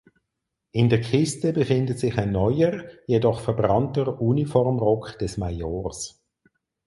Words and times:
In 0.71 0.89
der 0.89 0.99
Kiste 0.99 1.53
befindet 1.53 1.99
sich 1.99 2.17
ein 2.17 2.31
neuer 2.31 2.85
jedoch 3.05 3.39
verbrannter 3.39 4.19
Uniformrock 4.19 5.19
des 5.19 5.37
Majors. 5.37 6.19